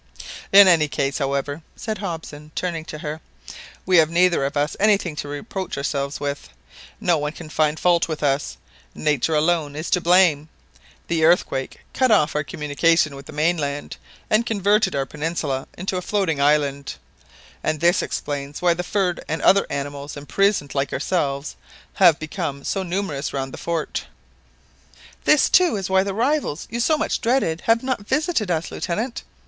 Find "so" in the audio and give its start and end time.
22.63-22.81, 26.79-26.97